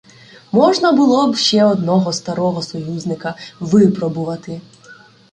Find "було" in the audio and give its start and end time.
0.91-1.31